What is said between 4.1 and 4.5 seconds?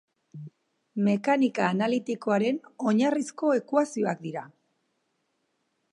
dira.